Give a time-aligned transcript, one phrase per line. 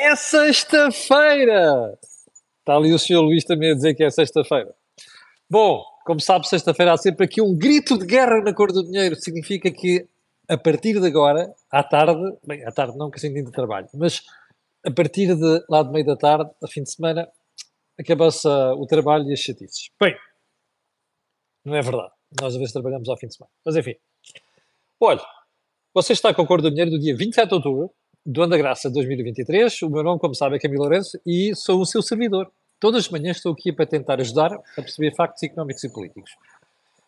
[0.00, 1.98] É sexta-feira!
[2.60, 4.72] Está ali o senhor Luís também a dizer que é sexta-feira.
[5.50, 9.16] Bom, como sabe, sexta-feira há sempre aqui um grito de guerra na cor do dinheiro.
[9.16, 10.06] Significa que
[10.48, 14.22] a partir de agora, à tarde, bem, à tarde não, que assim de trabalho, mas
[14.86, 17.28] a partir de lá de meio da tarde, a fim de semana,
[17.98, 19.90] acaba-se uh, o trabalho e as chatices.
[20.00, 20.16] Bem,
[21.64, 22.12] não é verdade.
[22.40, 23.50] Nós às vezes trabalhamos ao fim de semana.
[23.64, 23.96] Mas enfim.
[25.00, 25.22] Olha,
[25.92, 27.92] você está com a cor do dinheiro do dia 27 de outubro
[28.30, 29.80] do Ano da Graça 2023.
[29.82, 32.52] O meu nome, como sabe, é Camilo Lourenço e sou o seu servidor.
[32.78, 36.32] Todas as manhãs estou aqui para tentar ajudar a perceber factos económicos e políticos.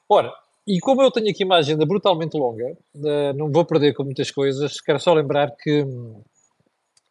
[0.08, 0.32] Ora,
[0.66, 4.30] e como eu tenho aqui uma agenda brutalmente longa, uh, não vou perder com muitas
[4.30, 6.22] coisas, quero só lembrar que hum,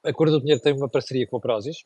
[0.04, 1.86] a Cor do Dinheiro tem uma parceria com a Prozis,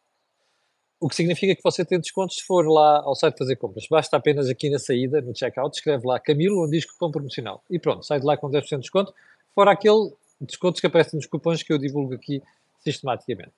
[1.02, 3.86] o que significa que você tem descontos se for lá ao site fazer compras.
[3.92, 7.62] Basta apenas aqui na saída, no checkout, escreve lá Camilo, onde diz cupom promocional.
[7.70, 9.14] E pronto, sai de lá com 10% de desconto,
[9.53, 10.14] fora aquele
[10.46, 12.42] descontos que aparecem nos cupons que eu divulgo aqui
[12.80, 13.54] sistematicamente.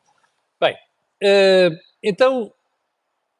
[0.59, 2.54] Bem, uh, então,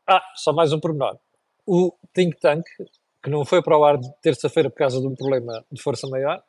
[0.08, 1.18] ah, só mais um pormenor.
[1.66, 2.64] O Think Tank,
[3.24, 6.08] que não foi para o ar de terça-feira por causa de um problema de força
[6.08, 6.44] maior,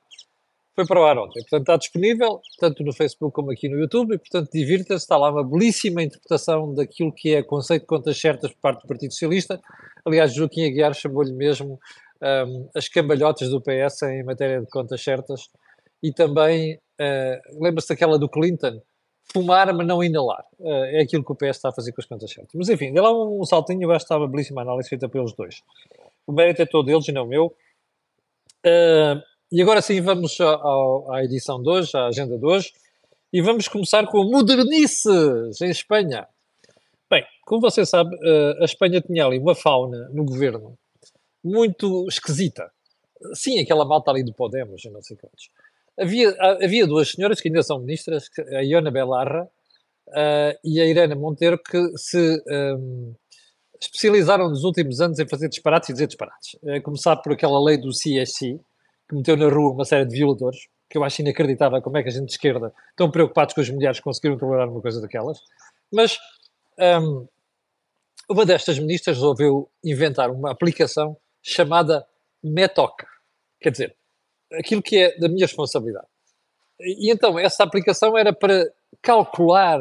[0.74, 1.40] foi para o ar ontem.
[1.40, 5.04] Portanto, está disponível tanto no Facebook como aqui no YouTube e, portanto, divirta-se.
[5.04, 8.88] Está lá uma belíssima interpretação daquilo que é conceito de contas certas por parte do
[8.88, 9.58] Partido Socialista.
[10.04, 11.80] Aliás, Joaquim Aguiar chamou-lhe mesmo
[12.20, 15.48] um, as cambalhotas do PS em matéria de contas certas
[16.02, 18.80] e também Uh, Lembra-se daquela do Clinton?
[19.32, 20.44] Fumar, mas não inalar.
[20.58, 22.54] Uh, é aquilo que o PS está a fazer com as contas certas.
[22.54, 25.32] Mas enfim, dê lá um, saltinho, eu acho que estava belíssima a análise feita pelos
[25.34, 25.62] dois.
[26.26, 27.54] O mérito é todo deles e não meu.
[28.64, 29.20] Uh,
[29.52, 32.72] e agora sim, vamos à, à edição de hoje, à agenda de hoje,
[33.32, 36.26] e vamos começar com modernices em Espanha.
[37.08, 38.16] Bem, como você sabe,
[38.60, 40.76] a Espanha tinha ali uma fauna no governo
[41.44, 42.68] muito esquisita.
[43.34, 45.48] Sim, aquela malta ali do Podemos, não sei quantos.
[45.98, 49.48] Havia, havia duas senhoras que ainda são ministras, a Iona Belarra
[50.08, 53.14] uh, e a Irena Monteiro, que se um,
[53.80, 56.54] especializaram nos últimos anos em fazer disparates e dizer disparates.
[56.62, 58.60] Uh, começar por aquela lei do CSC,
[59.08, 62.08] que meteu na rua uma série de violadores, que eu acho inacreditável como é que
[62.08, 65.38] a gente de esquerda estão preocupados com as mulheres conseguiram tolerar uma coisa daquelas.
[65.92, 66.18] Mas
[66.78, 67.26] um,
[68.28, 72.06] uma destas ministras resolveu inventar uma aplicação chamada
[72.42, 73.02] Metoc.
[73.60, 73.96] Quer dizer,
[74.52, 76.06] aquilo que é da minha responsabilidade.
[76.80, 78.70] E então, essa aplicação era para
[79.02, 79.80] calcular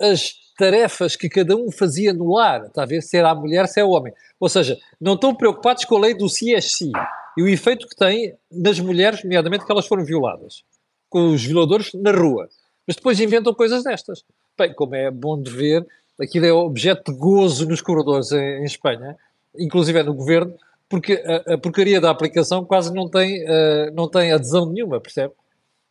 [0.00, 3.84] as tarefas que cada um fazia no lar, ver se era a mulher, se é
[3.84, 4.12] o homem.
[4.38, 6.90] Ou seja, não estão preocupados com a lei do CSC
[7.36, 10.62] e o efeito que tem nas mulheres, nomeadamente que elas foram violadas,
[11.08, 12.48] com os violadores na rua.
[12.86, 14.24] Mas depois inventam coisas destas.
[14.58, 15.86] Bem, como é bom de ver,
[16.20, 19.16] aquilo é objeto de gozo nos corredores em, em Espanha,
[19.58, 20.54] inclusive é no governo,
[20.90, 25.32] porque a, a, porcaria da aplicação quase não tem, uh, não tem adesão nenhuma, percebe?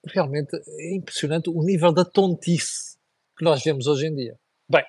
[0.06, 2.98] Realmente é impressionante o nível da tontice
[3.38, 4.38] que nós vemos hoje em dia.
[4.68, 4.84] Bem,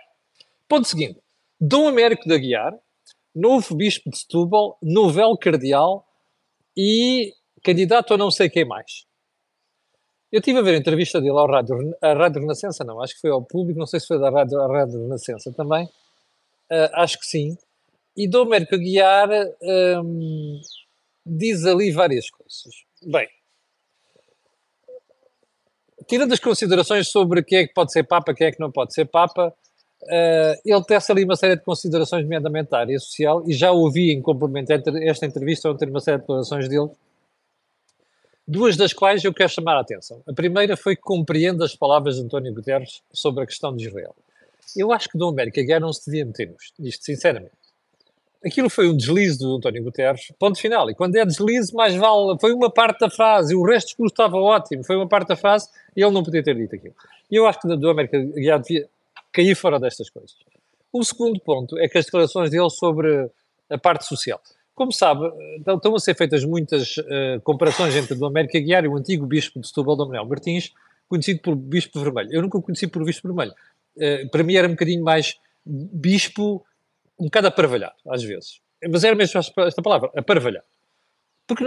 [0.69, 1.21] ponto seguinte.
[1.61, 2.77] Dom Américo da Guiar,
[3.35, 6.05] novo bispo de Setúbal, novel cardeal
[6.77, 7.33] e
[7.63, 9.07] candidato a não sei quem mais.
[10.33, 13.21] Eu estive a ver a entrevista dele ao Rádio, à Rádio Renascença, não, acho que
[13.21, 17.19] foi ao público, não sei se foi da Rádio, à Rádio Renascença também, uh, acho
[17.19, 17.57] que sim.
[18.21, 19.31] E Dom Américo Aguiar
[20.05, 20.61] hum,
[21.25, 22.85] diz ali várias coisas.
[23.03, 23.27] Bem,
[26.07, 28.93] tirando as considerações sobre quem é que pode ser Papa, quem é que não pode
[28.93, 29.55] ser Papa,
[30.03, 34.13] uh, ele tece ali uma série de considerações, nomeadamente da área social, e já ouvi
[34.13, 36.91] em complemento esta entrevista ontem uma série de declarações dele,
[38.47, 40.23] duas das quais eu quero chamar a atenção.
[40.27, 44.15] A primeira foi que compreende as palavras de António Guterres sobre a questão de Israel.
[44.77, 47.60] Eu acho que Dom América Guerra não se devia meter nisto, sinceramente
[48.45, 50.91] aquilo foi um deslize do António Guterres, ponto final.
[50.91, 54.13] E quando é deslize, mais vale, foi uma parte da frase, o resto do discurso
[54.13, 56.95] estava ótimo, foi uma parte da frase e ele não podia ter dito aquilo.
[57.31, 58.89] E eu acho que do América já devia
[59.33, 60.35] cair fora destas coisas.
[60.93, 63.31] O segundo ponto é que as declarações dele sobre
[63.69, 64.41] a parte social.
[64.75, 68.89] Como sabe, então, estão a ser feitas muitas uh, comparações entre o América Guiar e
[68.89, 70.73] o antigo bispo de Setúbal, Dom Manuel Martins,
[71.09, 72.31] conhecido por Bispo Vermelho.
[72.33, 73.53] Eu nunca o conheci por Bispo Vermelho.
[73.97, 76.65] Uh, para mim era um bocadinho mais bispo
[77.21, 78.61] um bocado aparvalhado, às vezes.
[78.89, 80.65] Mas era mesmo esta palavra, aparvalhado.
[81.47, 81.65] Porque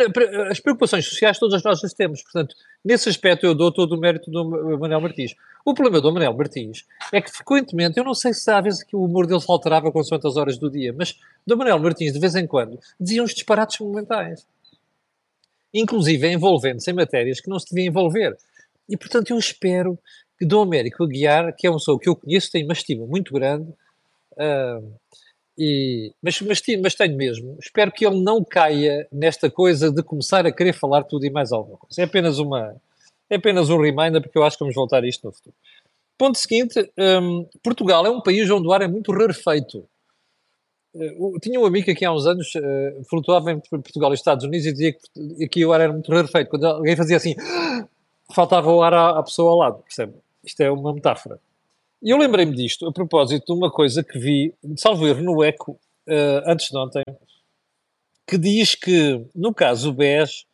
[0.49, 2.23] as preocupações sociais todas nós as temos.
[2.23, 5.35] Portanto, nesse aspecto eu dou todo o mérito do Manuel Martins.
[5.65, 8.95] O problema do Manuel Martins é que frequentemente, eu não sei se há vezes que
[8.95, 12.19] o humor dele se alterava com quantas horas do dia, mas do Manuel Martins, de
[12.19, 14.47] vez em quando, dizia uns disparates momentais.
[15.73, 18.37] Inclusive envolvendo-se em matérias que não se devia envolver.
[18.87, 19.99] E, portanto, eu espero
[20.39, 23.33] que Dom Américo Aguiar, que é uma pessoa que eu conheço, tem uma estima muito
[23.33, 23.69] grande,
[24.33, 24.93] uh,
[25.57, 27.57] e, mas, mas, mas, tenho mesmo.
[27.59, 31.51] Espero que ele não caia nesta coisa de começar a querer falar tudo e mais
[31.51, 32.01] alguma coisa.
[32.01, 32.75] É apenas uma,
[33.29, 35.55] é apenas um reminder, porque eu acho que vamos voltar a isto no futuro.
[36.17, 39.87] Ponto seguinte: um, Portugal é um país onde o ar é muito rarefeito.
[40.93, 44.67] Uh, tinha um amigo aqui há uns anos uh, flutuava entre Portugal e Estados Unidos
[44.67, 46.49] e dizia que aqui o ar era muito rarefeito.
[46.49, 47.35] Quando alguém fazia assim,
[48.33, 50.13] faltava o ar à, à pessoa ao lado, percebe?
[50.43, 51.39] Isto é uma metáfora.
[52.03, 55.79] E eu lembrei-me disto a propósito de uma coisa que vi, salvo erro, no Eco,
[56.05, 57.01] uh, antes de ontem,
[58.27, 60.45] que diz que, no caso BES,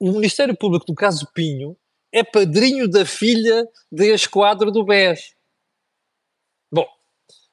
[0.00, 1.76] o Ministério Público do caso Pinho
[2.10, 5.34] é padrinho da filha de ex-quadro do BES.
[6.72, 6.86] Bom,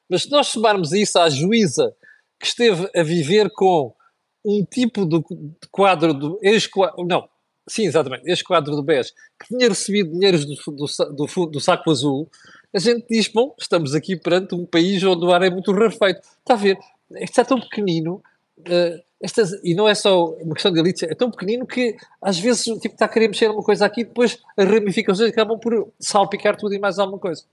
[0.08, 1.94] mas se nós somarmos isso à juíza
[2.40, 3.94] que esteve a viver com
[4.42, 5.22] um tipo de
[5.70, 7.28] quadro do ex-quadro, não,
[7.68, 12.30] sim, exatamente, ex-quadro do BES, que tinha recebido dinheiros do, do, do, do, saco azul,
[12.74, 16.20] a gente diz, bom, estamos aqui perante um país onde o ar é muito rarefeito.
[16.20, 16.78] Está a ver,
[17.10, 18.22] isto é tão pequenino,
[18.60, 22.38] uh, estas, e não é só uma questão de elite, é tão pequenino que às
[22.38, 25.92] vezes tipo, está a querer mexer uma coisa aqui e depois as ramificações acabam por
[26.00, 27.44] salpicar tudo e mais alguma coisa.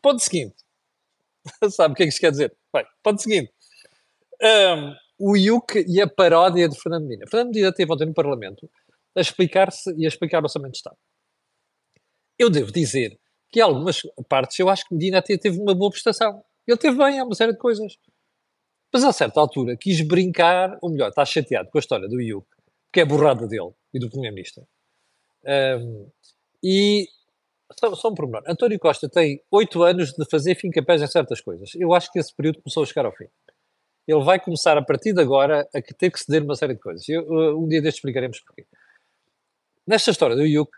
[0.00, 0.54] Ponto seguinte.
[1.70, 2.54] Sabe o que é que isto quer dizer?
[2.72, 3.52] Bem, ponto seguinte.
[4.42, 7.26] Um, o IUC e a paródia de Fernando Medina.
[7.26, 8.68] Fernando Medina teve ontem no Parlamento
[9.14, 10.96] a explicar-se e a explicar o Orçamento de Estado.
[12.38, 13.18] Eu devo dizer
[13.54, 16.42] que algumas partes eu acho que Medina até teve uma boa prestação.
[16.66, 17.96] Ele teve bem, há uma série de coisas.
[18.92, 22.44] Mas a certa altura quis brincar, ou melhor, está chateado com a história do IUC,
[22.92, 24.66] que é borrada dele e do Primeiro-Ministro.
[25.44, 26.10] Um,
[26.64, 27.06] e
[27.78, 28.42] só, só um pormenor.
[28.44, 31.76] António Costa tem oito anos de fazer fim-capés em certas coisas.
[31.76, 33.26] Eu acho que esse período começou a chegar ao fim.
[34.04, 37.08] Ele vai começar a partir de agora a ter que ceder uma série de coisas.
[37.08, 38.66] Eu, um dia destes explicaremos porquê.
[39.86, 40.72] Nesta história do IUC,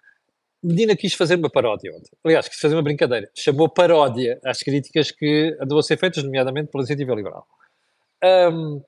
[0.66, 2.10] Medina quis fazer uma paródia ontem.
[2.24, 3.30] Aliás, quis fazer uma brincadeira.
[3.32, 7.46] Chamou paródia às críticas que andam a ser feitas, nomeadamente pela Iniciativa Liberal.
[8.52, 8.82] Um,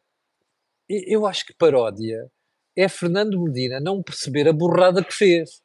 [0.88, 2.28] eu acho que paródia
[2.76, 5.62] é Fernando Medina não perceber a borrada que fez.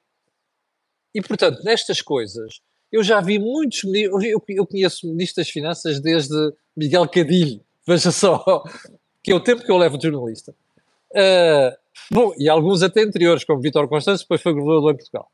[1.15, 2.61] E, portanto, nestas coisas,
[2.91, 4.19] eu já vi muitos eu,
[4.49, 6.35] eu conheço ministros das Finanças desde
[6.77, 8.63] Miguel Cadilho, veja só,
[9.23, 10.53] que é o tempo que eu levo de jornalista.
[11.11, 11.75] Uh,
[12.11, 15.31] bom, e alguns até anteriores, como Vítor Constâncio, depois foi governador em Portugal.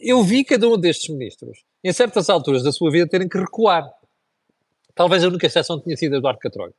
[0.00, 3.88] Eu vi cada um destes ministros, em certas alturas da sua vida, terem que recuar.
[4.94, 6.74] Talvez a única exceção tenha sido Eduardo Catrolho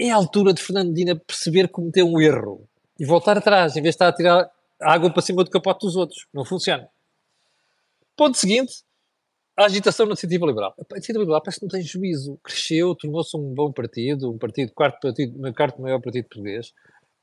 [0.00, 2.66] é a altura de Fernandina perceber que cometeu um erro
[2.98, 4.50] e voltar atrás, em vez de estar a tirar
[4.80, 6.26] água para cima do capote dos outros.
[6.32, 6.88] Não funciona.
[8.16, 8.82] Ponto seguinte,
[9.56, 10.74] a agitação na Iniciativa Liberal.
[10.78, 12.38] A Iniciativa Liberal parece que não tem juízo.
[12.42, 16.72] Cresceu, tornou-se um bom partido, um partido, quarto partido, quarto maior partido português.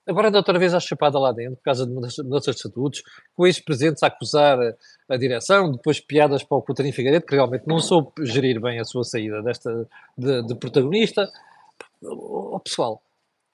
[0.07, 3.03] Agora anda outra vez à chapada lá dentro, por causa de mudanças de estatutos,
[3.35, 4.57] com ex-presidentes a acusar
[5.09, 8.85] a, direção, depois piadas para o Coutinho Figueiredo, que realmente não soube gerir bem a
[8.85, 9.87] sua saída desta
[10.17, 11.29] de, de protagonista
[12.01, 13.01] oh, pessoal,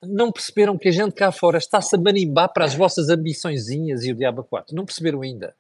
[0.02, 4.12] não perceberam que a gente cá fora está-se a marimbar para as vossas ambiçõezinhas e
[4.12, 4.76] o diabo 4.
[4.76, 5.56] Não perceberam ainda.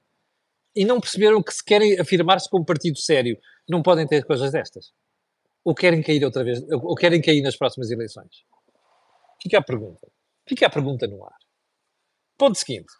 [0.75, 3.37] E não perceberam que se querem afirmar-se como partido sério,
[3.69, 4.91] não podem ter coisas destas.
[5.63, 8.43] Ou querem cair outra vez, ou querem cair nas próximas eleições.
[9.41, 10.07] Fica a pergunta.
[10.47, 11.37] Fica a pergunta no ar.
[12.37, 12.91] Ponto seguinte.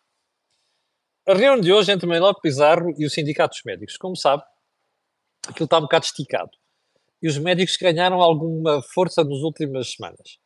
[1.28, 3.98] A reunião de hoje entre Manuel Pizarro e o Sindicato dos Médicos.
[3.98, 4.44] Como sabe,
[5.48, 6.52] aquilo está um bocado esticado
[7.24, 10.38] e os médicos ganharam alguma força nas últimas semanas.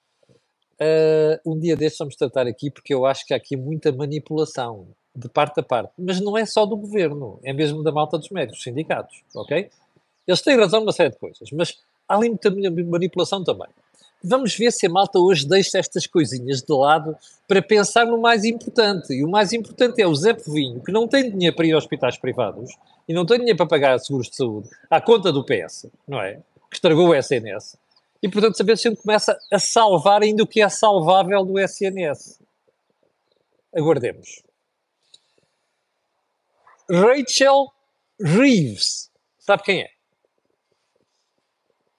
[0.79, 4.87] Uh, um dia destes vamos tratar aqui, porque eu acho que há aqui muita manipulação
[5.15, 5.91] de parte a parte.
[5.97, 9.71] Mas não é só do governo, é mesmo da malta dos médicos, sindicatos, ok?
[10.27, 13.69] Eles têm razão numa série de coisas, mas há ali muita manipulação também.
[14.23, 17.15] Vamos ver se a malta hoje deixa estas coisinhas de lado
[17.47, 19.13] para pensar no mais importante.
[19.13, 21.77] E o mais importante é o Zé Povinho, que não tem dinheiro para ir a
[21.77, 22.71] hospitais privados
[23.07, 26.41] e não tem dinheiro para pagar seguros de saúde à conta do PS, não é?
[26.69, 27.77] que estragou o SNS.
[28.21, 31.59] E, portanto, saber se a gente começa a salvar ainda o que é salvável do
[31.59, 32.41] SNS.
[33.75, 34.41] Aguardemos.
[36.89, 37.67] Rachel
[38.19, 39.11] Reeves.
[39.39, 39.89] Sabe quem é?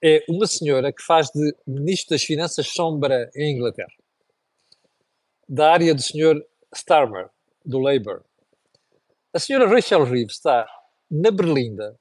[0.01, 3.91] É uma senhora que faz de Ministro das Finanças sombra em Inglaterra.
[5.47, 6.41] Da área do Sr.
[6.73, 7.29] Starmer,
[7.65, 8.23] do Labour.
[9.33, 10.67] A senhora Rachel Reeves está
[11.09, 11.99] na Berlinda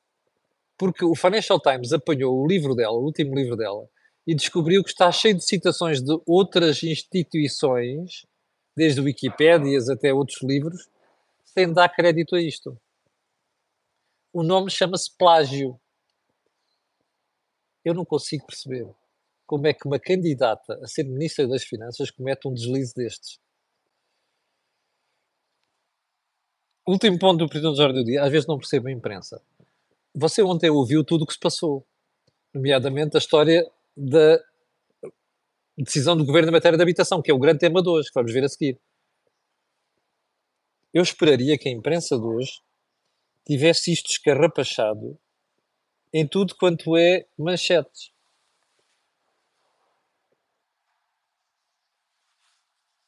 [0.79, 3.89] porque o Financial Times apanhou o livro dela, o último livro dela,
[4.25, 8.25] e descobriu que está cheio de citações de outras instituições,
[8.77, 10.89] desde Wikipédias até outros livros,
[11.45, 12.79] sem dar crédito a isto.
[14.33, 15.81] O nome chama-se plágio.
[17.89, 18.89] Eu não consigo perceber
[19.47, 23.39] como é que uma candidata a ser Ministra das Finanças comete um deslize destes.
[26.87, 29.43] Último ponto do Presidente Jorge do Dia, às vezes não percebo a imprensa
[30.19, 31.87] você ontem ouviu tudo o que se passou,
[32.53, 34.39] nomeadamente a história da
[35.77, 38.15] decisão do governo em matéria de habitação, que é o grande tema de hoje, que
[38.15, 38.81] vamos ver a seguir.
[40.93, 42.61] Eu esperaria que a imprensa de hoje
[43.47, 45.19] tivesse isto escarrapachado
[46.13, 48.13] em tudo quanto é manchetes.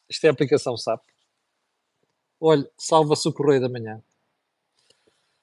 [0.08, 1.02] Isto é a aplicação SAP.
[2.40, 4.02] Olha, salva-se o correio da manhã.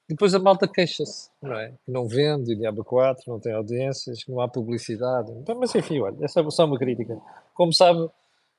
[0.10, 1.74] Depois a malta queixa-se, não é?
[1.86, 5.32] Que não vende, o Diabo 4, não tem audiências, não há publicidade.
[5.34, 7.20] Então, mas enfim, olha, essa é só uma crítica.
[7.54, 8.10] Como sabe,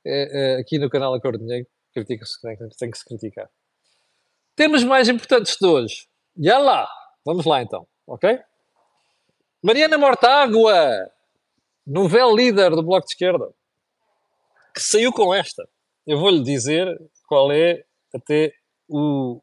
[0.05, 2.39] é, é, aqui no canal Acordo Dinheiro, critica-se
[2.79, 3.51] tem que se criticar.
[4.55, 6.07] Temas mais importantes de hoje.
[6.37, 6.89] E lá,
[7.25, 8.41] vamos lá então, ok?
[9.61, 11.11] Mariana Mortágua,
[11.85, 13.53] novel líder do Bloco de Esquerda,
[14.73, 15.69] que saiu com esta.
[16.07, 16.87] Eu vou-lhe dizer
[17.27, 17.85] qual é
[18.15, 18.53] até
[18.89, 19.41] o.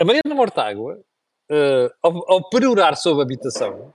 [0.00, 0.98] A Mariana Mortágua,
[1.50, 3.92] uh, ao, ao perorar sobre a habitação,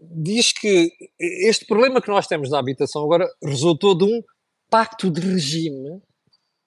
[0.00, 4.22] diz que este problema que nós temos na habitação agora resultou de um
[4.70, 6.00] pacto de regime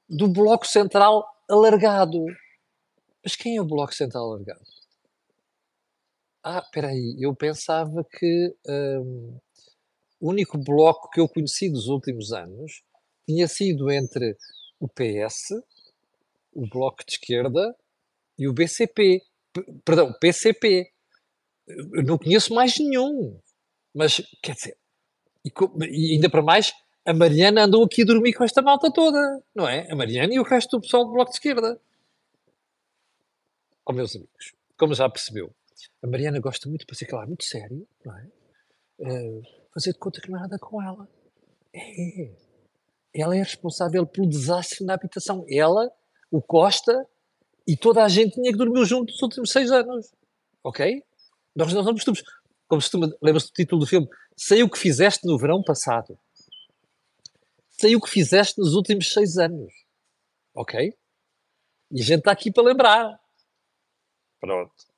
[0.10, 2.26] do Bloco Central alargado.
[3.24, 4.79] Mas quem é o Bloco Central alargado?
[6.52, 9.38] Ah, espera aí, eu pensava que hum,
[10.20, 12.82] o único bloco que eu conheci dos últimos anos
[13.24, 14.36] tinha sido entre
[14.80, 15.62] o PS,
[16.52, 17.76] o Bloco de Esquerda
[18.36, 19.22] e o BCP.
[19.86, 20.92] Perdão, PCP.
[21.68, 23.40] Eu não conheço mais nenhum.
[23.94, 24.76] Mas, quer dizer,
[25.46, 25.52] e,
[25.92, 26.74] e ainda para mais,
[27.06, 29.20] a Mariana andou aqui a dormir com esta malta toda,
[29.54, 29.88] não é?
[29.92, 31.80] A Mariana e o resto do pessoal do Bloco de Esquerda.
[33.86, 35.54] Ó oh, meus amigos, como já percebeu,
[36.02, 38.28] a Mariana gosta muito, para ser claro, muito sério, não é?
[39.00, 39.42] Uh,
[39.74, 41.08] fazer de conta que não nada com ela.
[41.74, 42.36] É.
[43.14, 45.46] Ela é responsável pelo desastre na habitação.
[45.50, 45.92] Ela,
[46.32, 47.08] o Costa
[47.68, 50.12] e toda a gente tinha que dormir junto nos últimos seis anos.
[50.64, 51.04] Ok?
[51.56, 52.24] Nós não estúpidos.
[52.68, 54.08] Como se lembra-se do título do filme?
[54.36, 56.18] Sei o que fizeste no verão passado.
[57.70, 59.74] Sei o que fizeste nos últimos seis anos.
[60.54, 60.94] Ok?
[61.92, 63.20] E a gente está aqui para lembrar.
[64.40, 64.89] Pronto.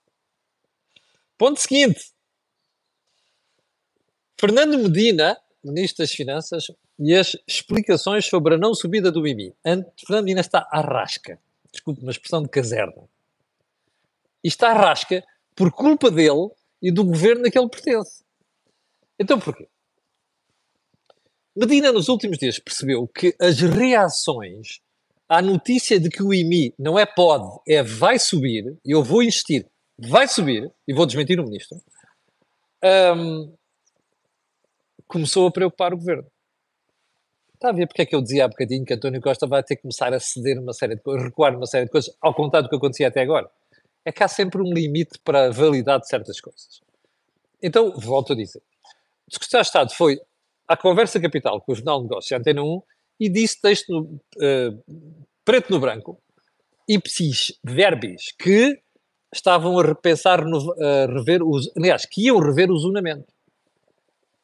[1.42, 2.12] Ponto seguinte.
[4.40, 6.68] Fernando Medina, Ministro das Finanças,
[7.00, 9.52] e as explicações sobre a não subida do IMI.
[10.06, 11.40] Fernando Medina está à rasca.
[11.72, 13.10] Desculpe, uma expressão de caserna.
[14.44, 15.24] E está à rasca
[15.56, 18.24] por culpa dele e do governo a que ele pertence.
[19.18, 19.68] Então porquê?
[21.56, 24.80] Medina, nos últimos dias, percebeu que as reações
[25.28, 29.71] à notícia de que o IMI não é pode, é vai subir, eu vou insistir,
[30.08, 31.78] vai subir, e vou desmentir o ministro,
[33.16, 33.54] um,
[35.08, 36.26] começou a preocupar o governo.
[37.54, 39.76] Está a ver porque é que eu dizia há bocadinho que António Costa vai ter
[39.76, 42.68] que começar a ceder uma série de coisas, recuar uma série de coisas, ao contrário
[42.68, 43.50] do que acontecia até agora?
[44.04, 46.82] É que há sempre um limite para a validade de certas coisas.
[47.62, 48.64] Então, volto a dizer.
[49.28, 50.20] O secretário de Estado foi
[50.68, 52.82] à Conversa Capital com o Jornal de Negócios Antena 1
[53.20, 54.84] e disse texto no, uh,
[55.46, 56.20] preto no branco,
[56.90, 58.82] ipsis verbis, que
[59.34, 63.34] estavam a repensar, a rever os, aliás, que iam rever o zonamento.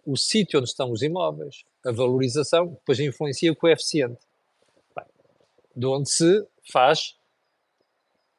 [0.05, 4.19] O sítio onde estão os imóveis, a valorização, depois influencia o coeficiente,
[4.95, 5.05] Bem,
[5.75, 7.17] de onde se faz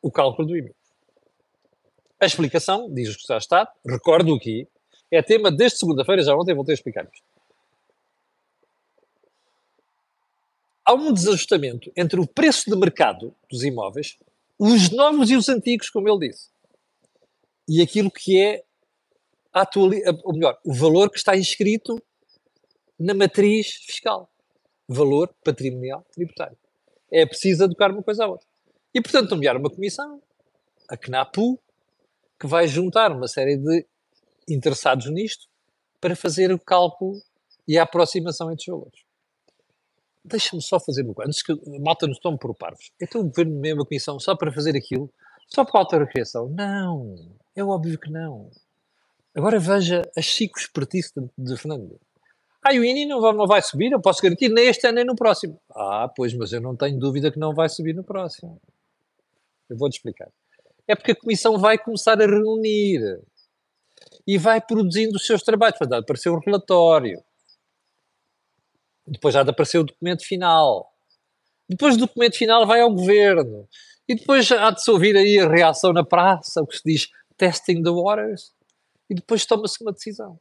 [0.01, 0.75] o cálculo do IMI.
[2.21, 4.67] A explicação, diz o que está Estado, recordo aqui,
[5.11, 7.27] é tema desde segunda-feira, já ontem voltei a explicar isto.
[10.85, 14.19] Há um desajustamento entre o preço de mercado dos imóveis
[14.59, 16.49] os novos e os antigos, como ele disse.
[17.69, 18.65] E aquilo que é
[19.53, 19.69] a
[20.25, 22.03] ou melhor, o valor que está inscrito
[22.99, 24.31] na matriz fiscal.
[24.89, 26.57] Valor patrimonial tributário.
[27.11, 28.47] É preciso adequar uma coisa à outra.
[28.95, 30.23] E, portanto, nomear uma comissão,
[30.89, 31.59] a CNAPU,
[32.39, 33.87] que vai juntar uma série de
[34.49, 35.47] interessados nisto
[36.01, 37.21] para fazer o cálculo
[37.67, 39.08] e a aproximação entre os valores
[40.25, 42.91] deixa-me só fazer uma coisa, antes que malta nos tome por parvos.
[43.01, 45.11] Então o governo mesmo a comissão só para fazer aquilo,
[45.47, 47.15] só para a criação Não,
[47.57, 48.51] é óbvio que não.
[49.35, 51.99] Agora veja a chico espertice de, Fernando.
[52.63, 55.05] Ah, o INI não vai, não vai subir, eu posso garantir, nem este ano nem
[55.05, 55.61] no próximo.
[55.75, 58.61] Ah, pois, mas eu não tenho dúvida que não vai subir no próximo.
[59.71, 60.29] Eu vou-te explicar.
[60.87, 63.21] É porque a Comissão vai começar a reunir
[64.27, 65.79] e vai produzindo os seus trabalhos.
[65.79, 67.23] Vai aparecer um relatório
[69.11, 70.93] depois já de aparecer o documento final.
[71.69, 73.69] Depois do documento final vai ao governo.
[74.09, 77.09] E depois há de se ouvir aí a reação na praça, o que se diz
[77.37, 78.53] testing the waters.
[79.11, 80.39] E depois toma-se uma decisão.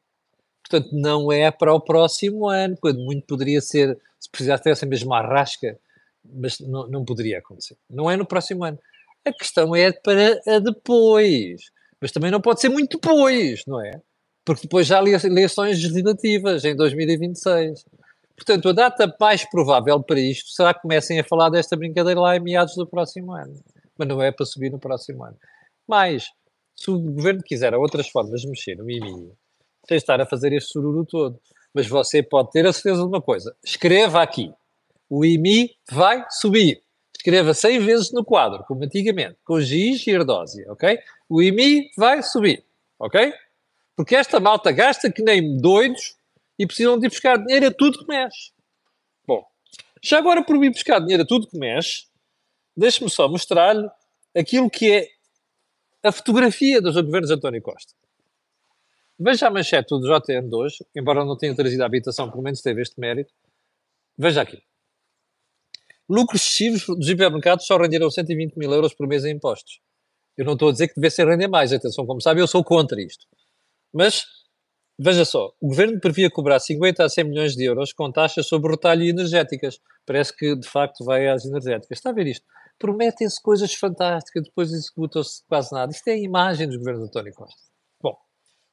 [0.69, 4.86] Portanto, não é para o próximo ano, quando muito poderia ser, se precisasse ter essa
[4.86, 5.77] mesma arrasca,
[6.24, 7.77] mas não, não poderia acontecer.
[7.89, 8.77] Não é no próximo ano.
[9.25, 11.62] A questão é para depois.
[12.01, 14.01] Mas também não pode ser muito depois, não é?
[14.45, 17.86] Porque depois já há eleições legislativas em 2026.
[18.38, 22.38] Portanto, a data mais provável para isto será que comecem a falar desta brincadeira lá
[22.38, 23.60] em meados do próximo ano.
[23.98, 25.36] mas não é para subir no próximo ano.
[25.88, 26.27] Mas,
[26.75, 29.32] se o governo quiser outras formas de mexer no IMI,
[29.88, 31.39] tem de estar a fazer este sururu todo.
[31.74, 34.53] Mas você pode ter a certeza de uma coisa: escreva aqui,
[35.10, 36.82] o IMI vai subir.
[37.17, 41.00] Escreva 100 vezes no quadro, como antigamente, com giz e ardósia, ok?
[41.27, 42.63] O IMI vai subir,
[43.00, 43.34] ok?
[43.96, 46.16] Porque esta malta gasta que nem doidos
[46.58, 48.52] e precisam de ir buscar dinheiro a tudo que mexe.
[49.26, 49.46] Bom,
[50.02, 52.08] já agora por ir buscar dinheiro a tudo que mexe,
[52.76, 53.90] deixe-me só mostrar-lhe
[54.36, 55.08] aquilo que é
[56.04, 57.94] a fotografia dos governos de António Costa.
[59.20, 62.62] Veja a manchete do JN de hoje, embora não tenha trazido a habitação, pelo menos
[62.62, 63.34] teve este mérito.
[64.16, 64.62] Veja aqui.
[66.08, 69.82] Lucros excessivos dos hipermercados só renderam 120 mil euros por mês em impostos.
[70.38, 73.02] Eu não estou a dizer que devesse render mais, atenção, como sabe, eu sou contra
[73.02, 73.26] isto.
[73.92, 74.24] Mas,
[74.98, 78.72] veja só, o governo previa cobrar 50 a 100 milhões de euros com taxas sobre
[78.72, 79.80] retalho e energéticas.
[80.06, 81.98] Parece que, de facto, vai às energéticas.
[81.98, 82.46] Está a ver isto?
[82.80, 85.92] Prometem-se coisas fantásticas, depois executam-se quase nada.
[85.92, 87.62] Isto é a imagem dos governos de António Costa.
[88.01, 88.16] Bom,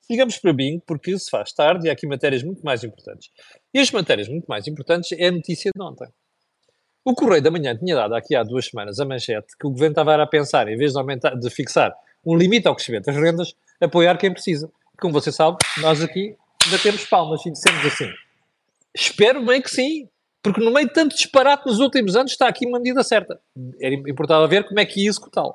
[0.01, 3.31] sigamos para Bing, porque se faz tarde e há aqui matérias muito mais importantes.
[3.73, 6.09] E as matérias muito mais importantes é a notícia de ontem.
[7.05, 9.93] O Correio da Manhã tinha dado aqui há duas semanas a manchete que o governo
[9.93, 13.55] estava a pensar, em vez de, aumentar, de fixar um limite ao crescimento das rendas,
[13.81, 14.71] apoiar quem precisa.
[15.01, 16.37] Como você sabe, nós aqui
[16.71, 18.11] batemos palmas e dissemos assim:
[18.95, 20.09] espero bem que sim,
[20.43, 23.41] porque no meio de tanto disparate nos últimos anos está aqui uma medida certa.
[23.81, 25.55] Era importava ver como é que ia executá-lo.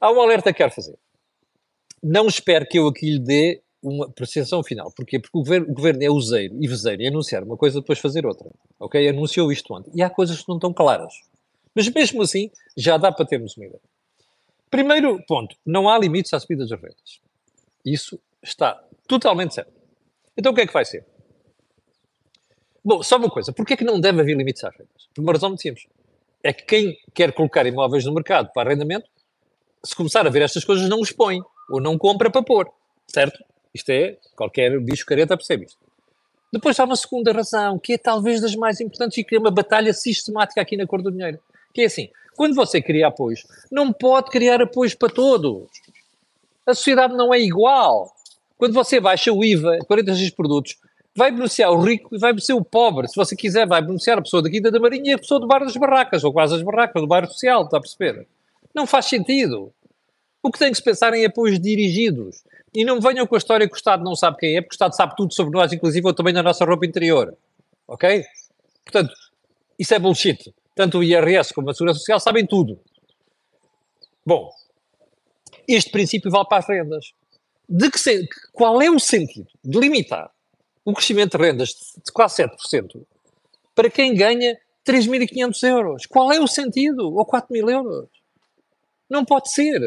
[0.00, 0.96] Há um alerta que quero fazer.
[2.02, 4.90] Não espero que eu aqui lhe dê uma percepção final.
[4.96, 5.18] Porquê?
[5.18, 8.26] Porque o governo, o governo é useiro e vezeiro em anunciar uma coisa depois fazer
[8.26, 8.50] outra.
[8.78, 9.08] Ok?
[9.08, 9.90] Anunciou isto ontem.
[9.94, 11.12] E há coisas que não estão claras.
[11.74, 13.80] Mas mesmo assim, já dá para termos uma ideia.
[14.70, 17.20] Primeiro ponto, não há limites à subida das rendas.
[17.84, 19.72] Isso está totalmente certo.
[20.36, 21.04] Então o que é que vai ser?
[22.84, 25.08] Bom, só uma coisa, porquê é que não deve haver limites às rendas?
[25.14, 25.86] Por uma razão muito simples.
[26.42, 29.08] É que quem quer colocar imóveis no mercado para arrendamento,
[29.82, 32.70] se começar a ver estas coisas, não os põe, ou não compra para pôr,
[33.06, 33.42] certo?
[33.72, 35.78] Isto é, qualquer bicho careta percebe isto.
[36.52, 39.50] Depois há uma segunda razão, que é talvez das mais importantes e que é uma
[39.50, 41.40] batalha sistemática aqui na cor do dinheiro.
[41.72, 45.68] Que é assim, quando você cria apoios, não pode criar apoios para todos.
[46.66, 48.14] A sociedade não é igual.
[48.56, 50.76] Quando você baixa o IVA, 46 produtos,
[51.14, 53.08] vai beneficiar o rico e vai beneficiar o pobre.
[53.08, 55.46] Se você quiser, vai beneficiar a pessoa da Quinta da Marinha e a pessoa do
[55.46, 58.26] bairro das Barracas, ou quase as Barracas, do bairro social, está a perceber?
[58.74, 59.72] Não faz sentido.
[60.42, 62.42] O que tem que se pensar em apoios dirigidos.
[62.74, 64.76] E não venham com a história que o Estado não sabe quem é, porque o
[64.76, 67.36] Estado sabe tudo sobre nós, inclusive eu também na nossa roupa interior.
[67.86, 68.24] Ok?
[68.84, 69.14] Portanto,
[69.78, 70.52] isso é bullshit.
[70.74, 72.80] Tanto o IRS como a Segurança Social sabem tudo.
[74.26, 74.50] Bom,
[75.68, 77.12] este princípio vale para as rendas.
[77.68, 77.98] De que
[78.52, 80.30] qual é o sentido de limitar
[80.84, 81.70] o crescimento de rendas
[82.04, 83.06] de quase 7%
[83.74, 86.06] para quem ganha 3.500 euros?
[86.06, 87.14] Qual é o sentido?
[87.14, 88.08] Ou 4.000 euros?
[89.08, 89.80] Não pode ser.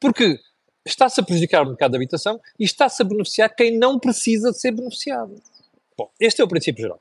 [0.00, 0.38] Porque
[0.84, 4.58] está-se a prejudicar o mercado de habitação e está-se a beneficiar quem não precisa de
[4.58, 5.40] ser beneficiado.
[5.96, 7.00] Bom, este é o princípio geral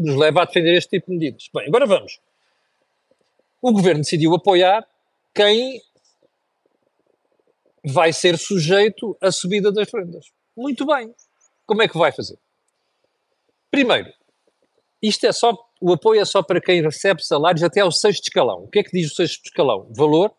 [0.00, 1.48] que nos leva a defender este tipo de medidas.
[1.52, 2.20] Bem, agora vamos.
[3.60, 4.86] O governo decidiu apoiar
[5.34, 5.80] quem
[7.84, 10.26] vai ser sujeito à subida das rendas.
[10.56, 11.14] Muito bem.
[11.66, 12.38] Como é que vai fazer?
[13.70, 14.12] Primeiro,
[15.02, 18.64] isto é só, o apoio é só para quem recebe salários até ao sexto escalão.
[18.64, 19.88] O que é que diz o sexto escalão?
[19.90, 20.34] Valor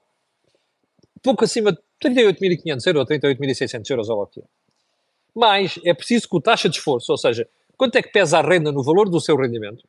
[1.21, 4.43] pouco acima de 38.500 euros ou 38.600 euros ou o que é.
[5.33, 8.41] Mas é preciso que o taxa de esforço, ou seja, quanto é que pesa a
[8.41, 9.87] renda no valor do seu rendimento,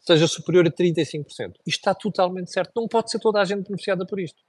[0.00, 1.24] seja superior a 35%.
[1.30, 2.72] Isto está totalmente certo.
[2.76, 4.42] Não pode ser toda a gente beneficiada por isto.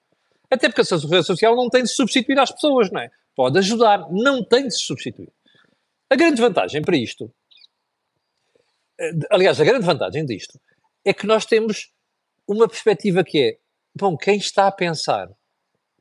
[0.49, 3.10] Até porque a segurança social não tem de substituir às pessoas, não é?
[3.36, 5.31] Pode ajudar, não tem de se substituir.
[6.10, 7.31] A grande vantagem para isto,
[8.99, 10.60] eh, aliás, a grande vantagem disto,
[11.03, 11.91] é que nós temos
[12.47, 13.58] uma perspectiva que é,
[13.95, 15.29] bom, quem está a pensar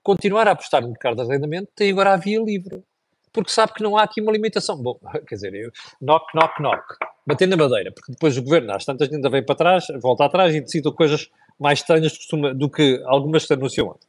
[0.04, 2.84] continuar a apostar no mercado de arrendamento tem agora a via livre.
[3.32, 4.80] Porque sabe que não há aqui uma limitação.
[4.80, 6.84] Bom, quer dizer, eu, knock, knock, knock.
[7.26, 7.90] Bater na madeira.
[7.90, 11.28] Porque depois o governo, às tantas, ainda vem para trás, volta atrás e decide coisas
[11.58, 12.16] mais estranhas
[12.54, 14.06] do que algumas se anunciam ontem.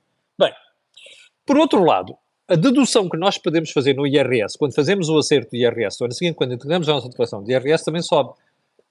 [1.45, 5.51] Por outro lado, a dedução que nós podemos fazer no IRS, quando fazemos o acerto
[5.51, 8.33] do IRS, no ano seguinte, quando integramos a nossa declaração de IRS, também sobe.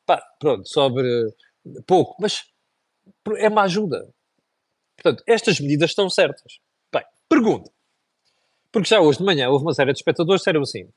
[0.06, 1.02] Pá, pronto, sobe
[1.86, 2.44] pouco, mas
[3.36, 4.08] é uma ajuda.
[4.96, 6.58] Portanto, estas medidas estão certas.
[6.92, 7.70] Bem, pergunta.
[8.70, 10.88] Porque já hoje de manhã houve uma série de espectadores que disseram assim: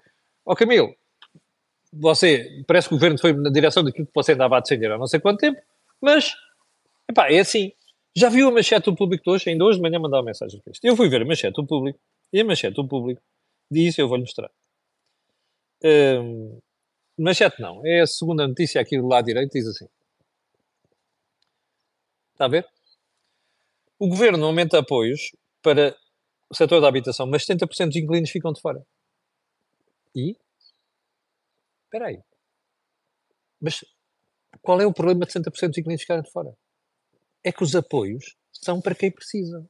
[0.45, 0.95] Ó oh, Camilo,
[1.93, 4.97] você, parece que o governo foi na direção daquilo que você andava a defender há
[4.97, 5.61] não sei quanto tempo,
[6.01, 6.33] mas,
[7.07, 7.71] epá, é assim.
[8.17, 9.47] Já viu a manchete do público de hoje?
[9.47, 10.83] Ainda hoje de manhã mandava mensagem para isto.
[10.83, 11.99] Eu fui ver a manchete do público
[12.33, 13.21] e a manchete do público
[13.69, 14.49] diz, eu vou-lhe mostrar.
[15.83, 16.59] Um,
[17.15, 19.87] manchete não, é a segunda notícia aqui do lado direito, diz assim.
[22.31, 22.67] Está a ver?
[23.99, 25.95] O governo aumenta apoios para
[26.49, 28.83] o setor da habitação, mas 70% dos inquilinos ficam de fora.
[30.15, 30.35] E?
[31.83, 32.19] Espera aí.
[33.61, 33.85] Mas
[34.63, 36.57] qual é o problema de 60% dos inquilinos ficarem de fora?
[37.47, 39.65] É que os apoios são para quem precisa.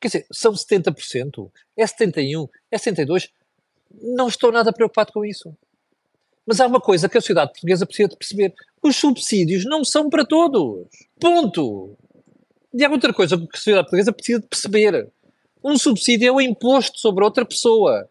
[0.00, 3.28] Quer dizer, são 70%, é 71%, é 72%.
[4.00, 5.52] Não estou nada preocupado com isso.
[6.46, 10.08] Mas há uma coisa que a sociedade portuguesa precisa de perceber: os subsídios não são
[10.08, 10.86] para todos.
[11.18, 11.98] Ponto.
[12.72, 15.10] E há outra coisa que a sociedade portuguesa precisa de perceber:
[15.64, 18.08] um subsídio é o imposto sobre outra pessoa,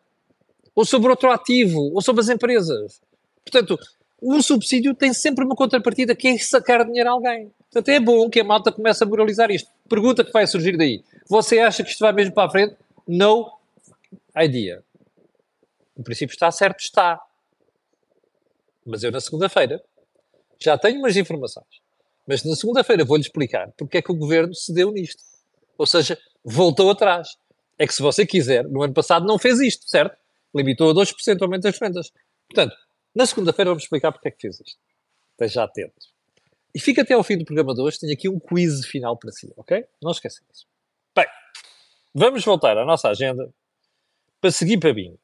[0.75, 2.99] ou sobre outro ativo, ou sobre as empresas.
[3.41, 3.79] Portanto,
[4.21, 7.53] um subsídio tem sempre uma contrapartida que é sacar dinheiro a alguém.
[7.71, 9.69] Portanto, é bom que a malta comece a moralizar isto.
[9.87, 11.03] Pergunta que vai surgir daí.
[11.27, 12.75] Você acha que isto vai mesmo para a frente?
[13.07, 13.51] No
[14.35, 14.83] idea.
[15.95, 16.79] O princípio está certo?
[16.79, 17.21] Está.
[18.85, 19.83] Mas eu na segunda-feira
[20.59, 21.67] já tenho umas informações.
[22.25, 25.21] Mas na segunda-feira vou-lhe explicar porque é que o governo cedeu nisto.
[25.77, 27.37] Ou seja, voltou atrás.
[27.77, 30.17] É que se você quiser, no ano passado não fez isto, certo?
[30.53, 32.11] Limitou a 2% o aumento das rendas.
[32.47, 32.75] Portanto,
[33.13, 34.79] na segunda-feira vamos explicar porque é que fez isto.
[35.31, 36.18] Esteja atento.
[36.73, 39.31] E fica até ao fim do programa de hoje, tenho aqui um quiz final para
[39.31, 39.83] si, ok?
[40.01, 40.67] Não esqueça disso.
[41.15, 41.25] Bem,
[42.13, 43.51] vamos voltar à nossa agenda
[44.39, 45.17] para seguir para mim.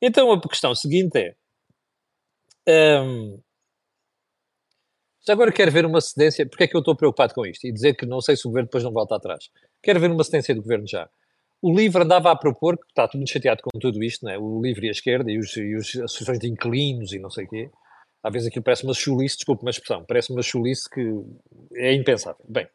[0.00, 1.34] Então a questão seguinte é.
[3.02, 3.40] Um,
[5.26, 6.46] já agora quero ver uma cedência.
[6.46, 7.66] Porque é que eu estou preocupado com isto?
[7.66, 9.50] E dizer que não sei se o governo depois não volta atrás.
[9.82, 11.08] Quero ver uma cedência do governo já.
[11.60, 14.38] O LIVRE andava a propor, que está muito chateado com tudo isto, né?
[14.38, 17.46] o LIVRE e a esquerda, e, os, e as associações de inquilinos e não sei
[17.46, 17.70] o quê.
[18.22, 21.00] Às vezes aquilo parece uma chulice, desculpe uma expressão, parece uma chulice que
[21.74, 22.44] é impensável.
[22.48, 22.68] Bem,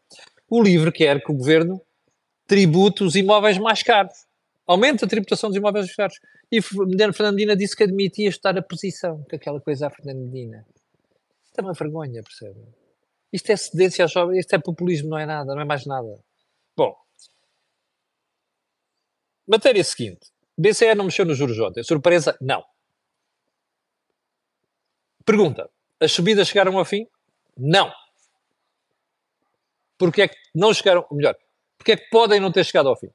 [0.50, 1.82] o LIVRE quer que o governo
[2.48, 4.26] tribute os imóveis mais caros.
[4.66, 6.20] Aumenta a tributação dos imóveis mais caros.
[6.52, 10.66] E Fernandina disse que admitia estar a posição, que aquela coisa à Fernandina.
[11.46, 12.60] Isto é uma vergonha, percebe?
[13.32, 16.20] Isto é cedência aos jovens, isto é populismo, não é nada, não é mais nada.
[16.78, 16.96] Bom,
[19.48, 20.32] Matéria seguinte.
[20.58, 21.84] BCE não mexeu nos juros ontem.
[21.84, 22.38] Surpresa?
[22.40, 22.64] Não.
[25.26, 25.70] Pergunta.
[26.00, 27.08] As subidas chegaram ao fim?
[27.58, 27.92] Não.
[29.98, 31.36] Porque é que não chegaram, ou melhor,
[31.78, 33.10] porque é que podem não ter chegado ao fim?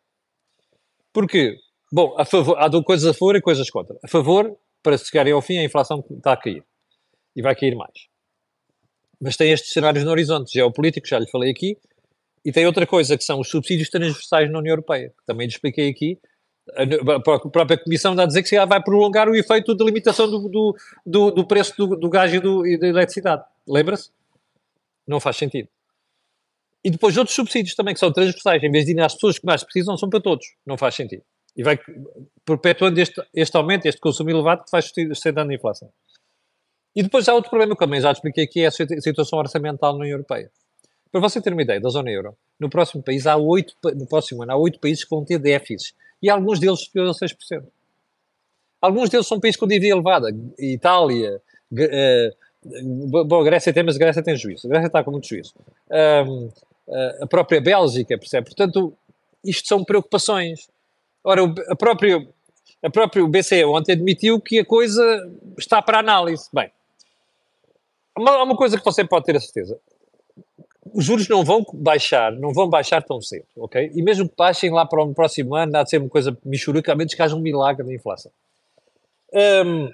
[1.12, 1.56] Porque,
[1.92, 3.98] bom, a favor, há coisas a favor e coisas contra.
[4.02, 6.64] A favor, para chegarem ao fim, a inflação está a cair.
[7.34, 8.08] E vai cair mais.
[9.20, 11.76] Mas tem estes cenários no horizonte geopolítico, já lhe falei aqui,
[12.44, 15.12] e tem outra coisa, que são os subsídios transversais na União Europeia.
[15.26, 16.18] Também lhe expliquei aqui.
[16.74, 20.76] A própria Comissão dá a dizer que vai prolongar o efeito de limitação do, do,
[21.04, 23.42] do, do preço do, do gás e, do, e da eletricidade.
[23.66, 24.10] Lembra-se?
[25.06, 25.68] Não faz sentido.
[26.84, 28.62] E depois outros subsídios também, que são transversais.
[28.62, 30.46] Em vez de ir às pessoas que mais precisam, são para todos.
[30.64, 31.22] Não faz sentido.
[31.56, 31.78] E vai
[32.44, 35.90] perpetuando este, este aumento, este consumo elevado, que vai sustentando a inflação.
[36.94, 40.00] E depois há outro problema que também já expliquei aqui, é a situação orçamental na
[40.00, 40.50] União Europeia.
[41.10, 44.42] Para você ter uma ideia da zona euro, no próximo país há oito, no próximo
[44.42, 47.64] ano há oito países que vão ter déficits e alguns deles superiores a 6%.
[48.80, 50.28] Alguns deles são países com dívida elevada,
[50.58, 51.40] Itália,
[51.72, 55.26] uh, bom, a Grécia tem, mas a Grécia tem juízo, a Grécia está com muito
[55.26, 55.54] juízo.
[55.90, 56.46] Um,
[56.86, 58.46] uh, a própria Bélgica, percebe?
[58.46, 58.92] Portanto,
[59.44, 60.68] isto são preocupações.
[61.24, 62.26] Ora, a própria,
[62.82, 65.02] a própria BCE ontem admitiu que a coisa
[65.58, 66.48] está para análise.
[66.52, 66.70] Bem,
[68.14, 69.80] há uma, uma coisa que você pode ter a certeza
[70.92, 73.90] os juros não vão baixar, não vão baixar tão cedo, ok?
[73.94, 76.92] E mesmo que baixem lá para o próximo ano, há de ser uma coisa michuruca,
[76.92, 78.32] a menos que haja um milagre da inflação.
[79.32, 79.90] Um,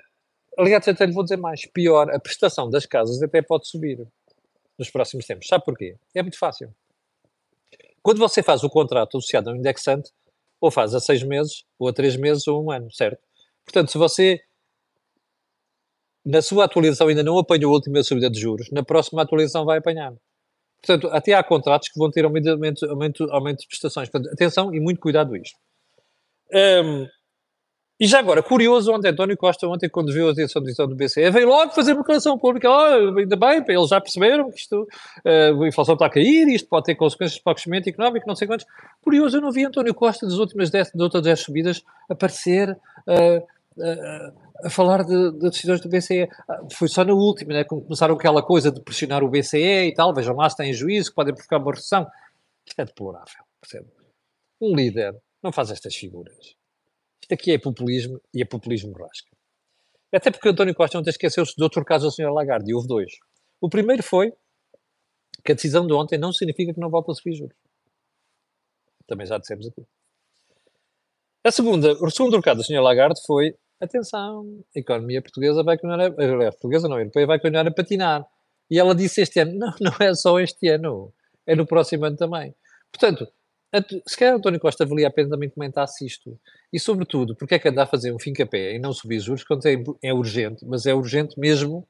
[0.59, 4.07] aliás, até lhe vou dizer mais, pior, a prestação das casas até pode subir
[4.79, 5.47] nos próximos tempos.
[5.47, 5.97] Sabe porquê?
[6.15, 6.75] É muito fácil.
[8.03, 10.11] Quando você faz o contrato associado ao indexante,
[10.61, 13.19] ou faz a seis meses, ou a três meses, ou um ano, certo?
[13.65, 14.41] Portanto, se você
[16.25, 19.79] na sua atualização ainda não apanhou a última subida de juros, na próxima atualização vai
[19.79, 20.15] apanhar.
[20.87, 22.49] Portanto, até há contratos que vão ter aumento,
[22.89, 24.09] aumento, aumento de prestações.
[24.09, 25.59] Portanto, atenção e muito cuidado a isto.
[26.53, 27.07] Um,
[27.99, 31.47] e já agora, curioso, ontem António Costa, ontem, quando viu a decisão do BCE, veio
[31.47, 32.69] logo fazer uma declaração pública.
[32.69, 36.69] Oh, ainda bem, eles já perceberam que isto, uh, a inflação está a cair, isto
[36.69, 38.67] pode ter consequências para o crescimento económico, não sei quantos.
[39.01, 43.47] Curioso, eu não vi António Costa das últimas 10, das outras 10 subidas aparecer uh,
[44.65, 46.29] a falar de, de, decisões do BCE.
[46.49, 49.95] Ah, foi só na última, né, quando começaram aquela coisa de pressionar o BCE e
[49.95, 52.07] tal, vejam lá se têm juízo, que podem provocar uma recessão.
[52.67, 53.91] Isto é deplorável, percebe?
[54.61, 56.55] Um líder não faz estas figuras.
[57.23, 59.31] Isto aqui é populismo e é populismo rasca.
[60.13, 62.33] Até porque António Costa ontem esqueceu-se de outro caso da Sra.
[62.33, 63.13] Lagarde, e houve dois.
[63.61, 64.33] O primeiro foi
[65.45, 67.57] que a decisão de ontem não significa que não volta a subir juros.
[69.07, 69.85] Também já dissemos aqui.
[71.43, 72.81] A segunda, o segundo recado da Sra.
[72.81, 74.45] Lagarde foi atenção,
[74.75, 78.27] a economia portuguesa vai continuar a, a portuguesa não, a europeia vai continuar a patinar.
[78.71, 81.13] E ela disse este ano, não, não é só este ano,
[81.47, 82.55] é no próximo ano também.
[82.91, 83.29] Portanto,
[84.07, 86.39] se calhar António Costa valia a pena também comentasse isto.
[86.73, 89.67] E, sobretudo, porque é que anda a fazer um fim-capé e não subir juros quando
[89.67, 91.87] é, é urgente, mas é urgente mesmo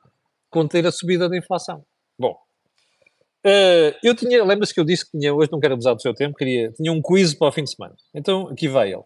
[0.51, 1.85] conter a subida da inflação.
[2.19, 2.39] Bom,
[3.45, 6.15] uh, eu tinha, lembra-se que eu disse que tinha, hoje não quero abusar do seu
[6.15, 7.95] tempo, queria, tinha um quiz para o fim de semana.
[8.15, 9.03] Então, aqui vai ele.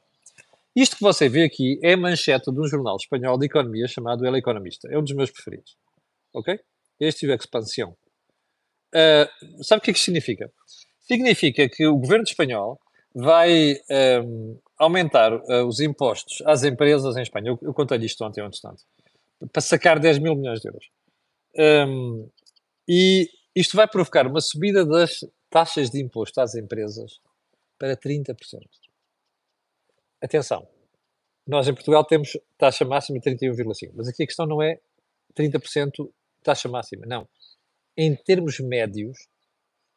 [0.81, 4.25] Isto que você vê aqui é a manchete de um jornal espanhol de economia chamado
[4.25, 4.89] El Economista.
[4.89, 5.77] É um dos meus preferidos.
[6.33, 6.57] Ok?
[7.01, 7.95] Este é o Expansión.
[8.95, 10.49] Uh, sabe o que é que significa?
[11.01, 12.79] Significa que o governo espanhol
[13.13, 13.75] vai
[14.25, 17.49] um, aumentar uh, os impostos às empresas em Espanha.
[17.49, 18.85] Eu, eu contei isto ontem, ontem, ontem,
[19.53, 20.91] para sacar 10 mil milhões de euros.
[21.89, 22.31] Um,
[22.89, 27.19] e isto vai provocar uma subida das taxas de imposto às empresas
[27.77, 28.37] para 30%.
[30.21, 30.67] Atenção,
[31.47, 34.79] nós em Portugal temos taxa máxima de 31,5%, mas aqui a questão não é
[35.37, 36.11] 30%
[36.43, 37.29] taxa máxima, não.
[37.97, 39.29] Em termos médios,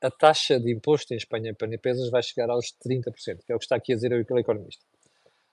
[0.02, 3.60] a taxa de imposto em Espanha para empresas vai chegar aos 30%, que é o
[3.60, 4.84] que está aqui a dizer o economista.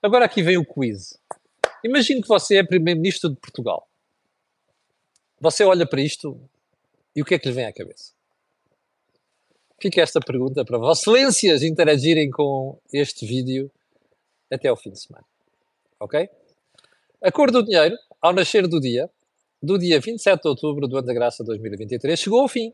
[0.01, 1.19] Agora aqui vem o quiz.
[1.83, 3.87] Imagine que você é Primeiro-Ministro de Portugal.
[5.39, 6.39] Você olha para isto
[7.15, 8.13] e o que é que lhe vem à cabeça?
[9.81, 13.71] Fica esta pergunta para Vossas Excelências interagirem com este vídeo
[14.51, 15.25] até o fim de semana.
[15.99, 16.29] Ok?
[17.21, 19.09] A cor do dinheiro, ao nascer do dia,
[19.61, 22.73] do dia 27 de outubro do ano da graça 2023, chegou ao fim.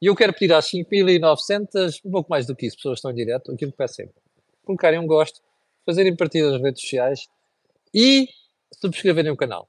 [0.00, 3.14] E eu quero pedir às 5.900, um pouco mais do que isso, pessoas estão em
[3.14, 4.14] direto, aquilo que peço sempre.
[4.64, 5.40] Colocarem um gosto,
[5.86, 7.26] fazerem partida nas redes sociais
[7.94, 8.28] e
[8.72, 9.68] subscreverem o canal.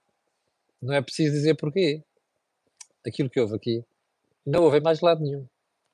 [0.82, 2.04] Não é preciso dizer porquê.
[3.06, 3.86] Aquilo que houve aqui
[4.46, 5.48] não houve mais lado nenhum.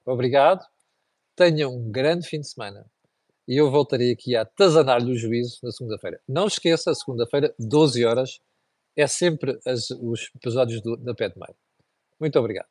[0.06, 0.66] Obrigado.
[1.36, 2.86] Tenham um grande fim de semana.
[3.52, 6.22] E eu voltarei aqui a atazanar-lhe o juízo na segunda-feira.
[6.26, 8.40] Não esqueça, segunda-feira, 12 horas,
[8.96, 11.54] é sempre as, os episódios do, da Pé de Meio.
[12.18, 12.70] Muito obrigado.